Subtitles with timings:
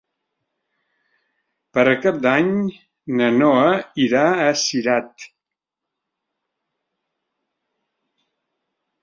[1.77, 2.49] Per Cap d'Any
[3.19, 3.67] na Noa
[4.07, 5.29] irà a Cirat.